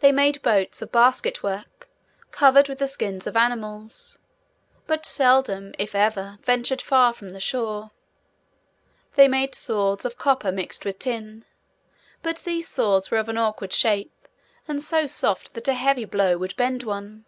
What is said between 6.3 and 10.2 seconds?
ventured far from the shore. They made swords, of